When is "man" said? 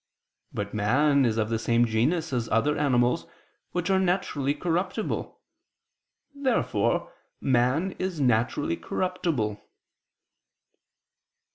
0.73-1.25, 7.39-7.91